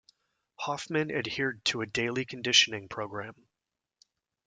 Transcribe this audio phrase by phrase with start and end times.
[0.55, 3.35] Hoffman adhered to a daily conditioning program.